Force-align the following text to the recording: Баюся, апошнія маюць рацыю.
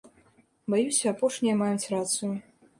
Баюся, 0.75 1.13
апошнія 1.13 1.55
маюць 1.63 1.89
рацыю. 1.95 2.35